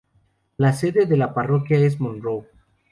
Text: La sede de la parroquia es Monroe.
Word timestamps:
La 0.57 0.73
sede 0.73 1.05
de 1.05 1.15
la 1.15 1.31
parroquia 1.35 1.77
es 1.77 1.99
Monroe. 1.99 2.47